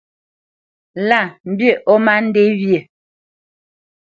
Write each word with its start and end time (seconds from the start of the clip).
Lâ 1.09 1.21
mbî 1.51 1.69
ó 1.91 1.93
má 2.05 2.15
ndê 2.25 2.45
wyê. 2.59 2.79